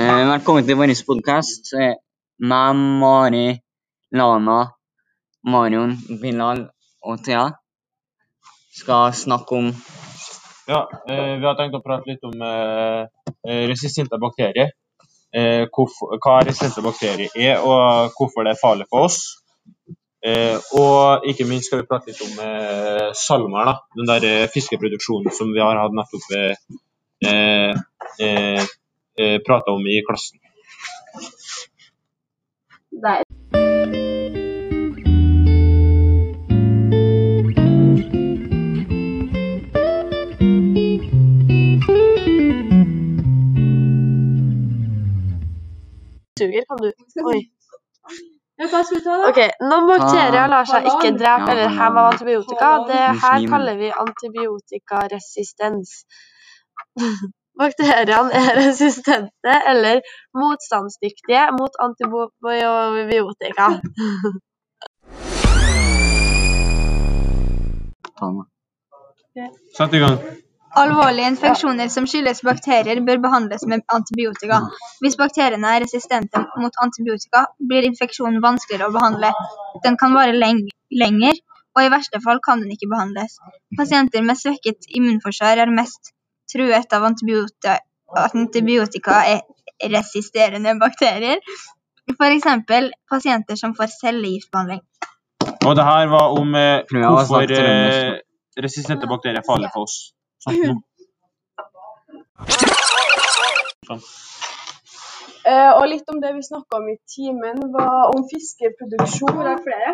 Eh, 0.00 0.26
velkommen 0.28 0.64
til 0.64 0.78
vår 0.78 0.90
podkast. 1.04 1.74
Meg, 2.50 2.78
Mari, 3.00 3.48
Lana, 4.16 4.60
Marion, 5.44 5.92
Bilal 6.22 6.62
og 7.04 7.18
Thea 7.26 7.42
skal 8.78 9.12
snakke 9.12 9.58
om 9.58 9.68
Ja, 10.70 10.80
eh, 11.10 11.34
vi 11.36 11.44
har 11.44 11.58
tenkt 11.58 11.76
å 11.76 11.82
prate 11.84 12.08
litt 12.08 12.24
om 12.24 12.46
eh, 12.46 13.02
eh, 13.44 13.66
resistente 13.68 14.16
bakterier. 14.24 14.72
Eh, 15.36 15.68
hva 15.68 16.38
resistente 16.48 16.86
bakterier 16.86 17.36
er, 17.36 17.60
og 17.60 18.16
hvorfor 18.16 18.46
det 18.46 18.54
er 18.54 18.62
farlig 18.62 18.88
for 18.88 19.10
oss. 19.10 19.20
Eh, 20.24 20.56
og 20.80 21.28
ikke 21.28 21.48
minst 21.50 21.68
skal 21.68 21.82
vi 21.82 21.90
prate 21.90 22.14
litt 22.14 22.24
om 22.24 22.40
eh, 22.46 23.08
salmer, 23.26 23.74
da. 23.74 23.78
den 24.00 24.12
der 24.14 24.30
eh, 24.32 24.50
fiskeproduksjonen 24.54 25.34
som 25.34 25.52
vi 25.52 25.60
har 25.60 25.82
hatt 25.82 25.96
nettopp 25.98 26.36
eh, 26.38 26.54
eh, 27.26 27.88
eh, 28.24 28.70
prata 29.46 29.74
om 29.76 29.86
i 29.86 30.00
klassen. 30.06 30.40
suger, 46.40 46.64
kan 46.68 46.78
du 46.82 46.88
Oi. 47.30 47.40
Ta, 48.70 48.82
da? 49.04 49.28
Ok, 49.30 49.38
Noen 49.64 49.86
bakterier 49.88 50.48
lar 50.52 50.66
seg 50.68 50.84
ikke 50.90 51.14
drepe 51.16 51.48
eller 51.54 51.70
hemme 51.78 52.02
av 52.02 52.08
antibiotika. 52.12 52.70
Det 52.90 53.04
her 53.22 53.46
kaller 53.52 53.76
vi 53.80 53.88
antibiotikaresistens. 54.04 55.88
Bakteriene 57.60 58.32
er 58.40 58.54
resistente 58.56 59.54
eller 59.68 60.00
motstandsdyktige 60.40 61.42
mot 61.58 61.74
antibiotika. 61.86 63.66
Sett 69.76 69.94
i 69.94 70.00
gang. 70.00 70.16
Alvorlige 70.80 71.26
infeksjoner 71.32 71.88
som 71.92 72.06
skyldes 72.06 72.40
bakterier, 72.46 73.00
bør 73.06 73.18
behandles 73.24 73.66
med 73.72 73.82
antibiotika. 73.96 74.60
Hvis 75.02 75.18
bakteriene 75.20 75.72
er 75.74 75.84
resistente 75.84 76.44
mot 76.62 76.80
antibiotika, 76.84 77.42
blir 77.72 77.88
infeksjonen 77.88 78.40
vanskeligere 78.44 78.88
å 78.88 78.94
behandle. 78.94 79.32
Den 79.84 79.98
kan 80.00 80.14
vare 80.16 80.36
leng 80.36 80.62
lenger, 81.02 81.42
og 81.74 81.82
i 81.82 81.92
verste 81.92 82.22
fall 82.24 82.40
kan 82.46 82.62
den 82.62 82.72
ikke 82.76 82.88
behandles. 82.94 83.36
Pasienter 83.76 84.24
med 84.24 84.38
svekket 84.38 84.88
immunforsvar 85.00 85.64
er 85.66 85.74
mest 85.74 86.14
truet 86.52 86.88
av 86.96 87.02
antibiotika 87.08 87.72
antibiotikaresisterende 88.34 90.70
bakterier. 90.80 91.38
F.eks. 92.10 92.46
pasienter 93.10 93.56
som 93.56 93.74
får 93.74 93.86
cellegiftbehandling. 94.00 94.80
Og 95.66 95.76
det 95.76 95.84
her 95.84 96.06
var 96.10 96.40
om 96.40 96.54
eh, 96.58 96.80
hvorfor 96.90 97.52
eh, 97.54 98.18
resistente 98.58 99.06
bakterier 99.06 99.38
er 99.38 99.44
farlige 99.46 99.70
for 99.74 99.82
oss. 99.86 100.14
Sånn, 100.42 100.82
sånn. 103.86 104.02
Eh, 105.50 105.72
og 105.72 105.86
litt 105.88 106.10
om 106.12 106.20
det 106.20 106.34
vi 106.36 106.42
snakka 106.44 106.80
om 106.80 106.88
i 106.92 106.96
timen, 107.14 107.56
var 107.72 108.14
om 108.14 108.26
fiskeproduksjon. 108.28 109.38
Det 109.40 109.52
er 109.54 109.62
flere. 109.66 109.92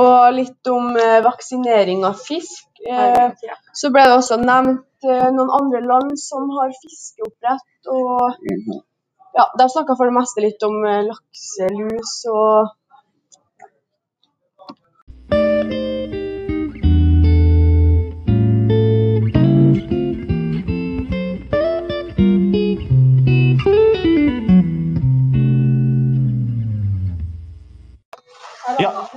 Og 0.00 0.16
litt 0.36 0.70
om 0.72 0.96
eh, 1.00 1.20
vaksinering 1.24 2.00
av 2.08 2.14
fisk. 2.20 2.69
Eh, 2.88 3.32
så 3.74 3.90
ble 3.92 4.04
det 4.08 4.16
også 4.16 4.38
nevnt 4.40 5.04
eh, 5.04 5.28
noen 5.36 5.52
andre 5.58 5.82
land 5.84 6.16
som 6.20 6.48
har 6.56 6.72
fiskeoppdrett. 6.80 7.90
Og 7.92 8.20
ja, 9.36 9.46
de 9.58 9.68
snakka 9.68 9.96
for 9.98 10.08
det 10.08 10.16
meste 10.16 10.44
litt 10.44 10.62
om 10.66 10.80
eh, 10.88 11.02
lakselus 11.10 12.14
og 12.32 12.76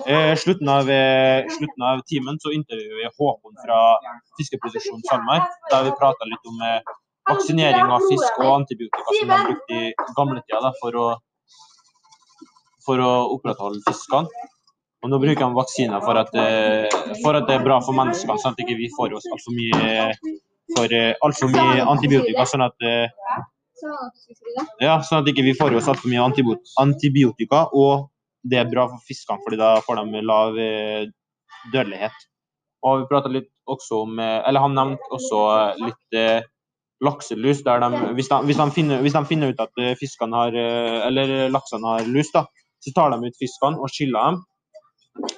eh, 0.07 0.35
slutten 0.35 0.69
av, 0.69 0.89
eh, 0.89 1.45
slutten 1.57 1.83
av 1.83 2.01
timen 2.11 2.39
så 2.39 2.51
intervjuer 2.51 2.97
vi 3.01 3.09
Håkon 3.17 3.55
fra 3.65 3.79
Fiskeproduksjon 4.37 5.01
SalMar. 5.09 5.47
Der 5.71 5.83
vi 5.83 5.91
prata 5.99 6.27
litt 6.29 6.49
om 6.51 6.61
eh, 6.61 6.79
vaksinering 7.29 7.91
av 7.95 8.03
fisk 8.11 8.39
og 8.43 8.51
antibiotika 8.59 9.15
som 9.19 9.31
de 9.31 9.39
brukte 9.47 9.79
i 9.79 9.93
gamle 10.17 10.43
tida 10.47 10.73
for, 10.81 10.97
å, 10.99 11.07
for 12.85 13.03
å 13.03 13.11
opprettholde 13.35 13.83
fiskene. 13.87 14.49
Og 15.03 15.11
nå 15.11 15.19
bruker 15.19 15.43
de 15.43 15.57
vaksiner 15.57 16.03
for 16.03 16.19
at, 16.19 16.31
eh, 16.39 16.87
for 17.23 17.35
at 17.39 17.49
det 17.49 17.57
er 17.57 17.65
bra 17.65 17.81
for 17.83 17.95
menneskene, 17.97 18.39
sånn 18.39 18.55
at 18.55 18.63
ikke 18.63 18.79
vi 18.79 18.87
får 18.95 19.17
oss 19.17 19.27
altfor 19.35 19.55
mye, 19.57 20.13
for, 20.77 20.93
eh, 20.95 21.11
alt 21.27 21.39
for 21.39 21.51
mye 21.51 21.83
antibiotika. 21.95 22.47
Sånn 22.47 22.63
at, 22.63 22.87
ja, 24.79 24.95
sånn 25.03 25.19
at 25.19 25.27
ikke 25.27 25.43
vi 25.43 25.57
får 25.59 25.75
oss 25.75 25.91
altfor 25.91 26.07
mye 26.07 26.23
antibiotika. 26.85 27.67
Og 27.75 28.09
det 28.43 28.59
er 28.59 28.69
bra 28.71 28.87
for 28.91 29.01
fiskene, 29.07 29.39
fordi 29.45 29.59
da 29.61 29.73
får 29.85 30.01
de 30.01 30.21
lav 30.27 30.57
eh, 30.59 31.05
dødelighet. 31.73 32.15
Og 32.83 33.01
vi 33.03 33.09
prata 33.11 33.29
litt 33.31 33.47
også 33.71 34.01
om 34.03 34.17
eh, 34.19 34.41
Eller 34.49 34.59
han 34.65 34.73
nevnte 34.75 35.11
også 35.15 35.43
eh, 35.53 35.83
litt 35.85 36.17
eh, 36.19 36.47
lakselus. 37.03 37.61
Der 37.63 37.79
de, 37.83 38.01
hvis, 38.17 38.27
de, 38.31 38.39
hvis, 38.49 38.59
de 38.59 38.67
finner, 38.75 39.03
hvis 39.05 39.15
de 39.15 39.21
finner 39.29 39.53
ut 39.53 39.61
at 39.63 39.83
fiskene 39.99 40.35
har 40.41 40.57
Eller 41.09 41.47
laksene 41.51 41.95
har 41.95 42.09
lus, 42.11 42.31
da, 42.35 42.45
så 42.83 42.91
tar 42.95 43.13
de 43.15 43.29
ut 43.31 43.39
fiskene 43.39 43.79
og 43.79 43.91
skyller 43.91 44.27
dem, 44.33 44.41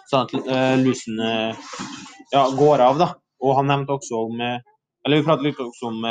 sånn 0.09 0.25
at 0.25 0.33
eh, 0.55 0.73
lusen 0.81 1.21
ja, 1.21 2.47
går 2.57 2.81
av. 2.87 2.97
da. 3.01 3.11
Og 3.45 3.57
han 3.59 3.69
nevnte 3.69 3.93
også 3.99 4.23
om 4.27 4.41
Eller 4.41 5.19
vi 5.19 5.25
pratet 5.27 5.51
litt 5.51 5.61
også 5.61 5.91
om 5.93 6.09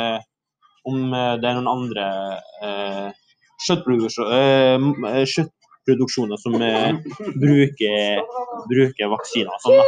om 0.85 0.99
det 1.41 1.47
er 1.49 1.55
noen 1.57 1.65
andre 1.71 2.03
eh, 2.61 3.07
kjøttproduksjon- 3.65 4.33
eh, 4.35 4.75
m- 4.77 5.07
kjøttproduksjoner 5.85 6.37
som 6.41 6.55
eh, 6.61 6.95
bruker, 7.35 8.21
bruker 8.69 9.11
vaksiner 9.11 9.53
og 9.53 9.61
sånn. 9.61 9.79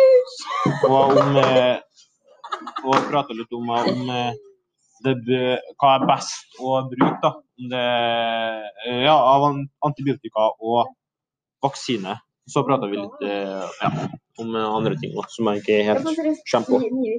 Og 0.89 1.17
om 1.17 1.39
eh, 1.41 1.77
og 2.87 3.09
prate 3.09 3.35
litt 3.35 3.51
om, 3.53 3.69
eh, 3.69 3.89
om 3.91 5.17
det, 5.25 5.49
hva 5.77 5.95
er 5.97 6.07
best 6.09 6.57
å 6.59 6.79
bruke. 6.89 7.17
da. 7.21 7.33
Det, 7.57 7.85
ja, 9.01 9.15
av 9.17 9.47
antibiotika 9.85 10.51
og 10.61 10.93
vaksine. 11.65 12.19
Så 12.47 12.61
prater 12.63 12.87
vi 12.87 12.99
litt 13.01 13.23
ja, 13.27 13.89
om 14.39 14.53
andre 14.55 14.95
ting 15.01 15.17
også, 15.17 15.41
som 15.41 15.49
jeg 15.51 15.63
ikke 15.65 15.79
helt 15.83 16.05
kommer 16.47 16.85
på. 16.87 17.17